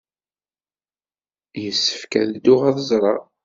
Yessefk 1.63 2.11
ad 2.21 2.27
dduɣ 2.33 2.61
ad 2.69 2.75
t-ẓreɣ. 2.77 3.21